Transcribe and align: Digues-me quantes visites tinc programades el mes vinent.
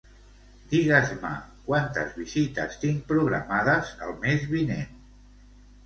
Digues-me 0.71 1.31
quantes 1.67 2.17
visites 2.23 2.81
tinc 2.87 3.07
programades 3.15 3.97
el 4.09 4.19
mes 4.27 4.53
vinent. 4.59 5.03